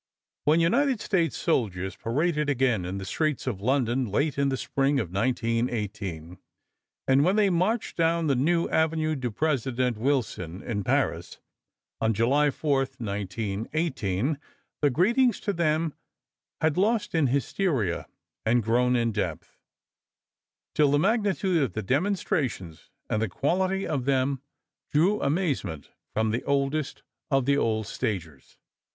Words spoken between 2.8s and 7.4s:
in the streets of London, late in the spring of 1918, and when